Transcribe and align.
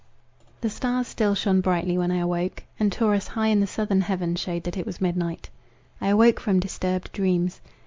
The 0.61 0.69
stars 0.71 1.07
still 1.07 1.35
shone 1.35 1.61
brightly 1.61 1.95
when 1.95 2.09
I 2.11 2.17
awoke, 2.21 2.63
and 2.79 2.91
Taurus 2.91 3.27
high 3.27 3.49
in 3.49 3.59
the 3.59 3.67
southern 3.67 4.01
heaven 4.01 4.35
shewed 4.35 4.63
that 4.63 4.75
it 4.75 4.85
was 4.87 4.99
midnight. 4.99 5.51
I 6.01 6.07
awoke 6.07 6.39
from 6.39 6.59
disturbed 6.59 7.11
dreams. 7.11 7.61